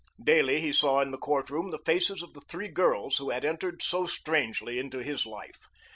[0.23, 3.45] Daily he saw in the court room the faces of the three girls who had
[3.45, 5.67] entered so strangely into his life.